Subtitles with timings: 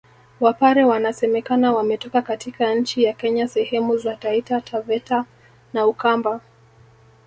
[0.39, 5.25] Wapare wanasemekana wametoka katika nchi ya Kenya sehemu za Taita Taveta
[5.73, 6.41] na Ukamba